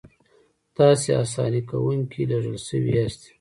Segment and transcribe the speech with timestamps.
[0.77, 3.29] تاسې اساني کوونکي لېږل شوي یاستئ.